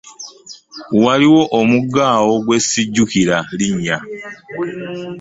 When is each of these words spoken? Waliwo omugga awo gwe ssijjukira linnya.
Waliwo 1.03 1.41
omugga 1.59 2.03
awo 2.17 2.33
gwe 2.45 2.57
ssijjukira 2.63 3.37
linnya. 3.57 3.97